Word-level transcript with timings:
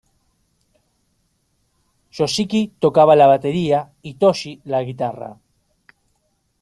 Yoshiki 2.11 2.63
tocaba 2.79 3.15
la 3.15 3.27
batería 3.27 3.91
y 4.01 4.15
Toshi 4.15 4.59
la 4.65 4.81
guitarra. 4.83 5.37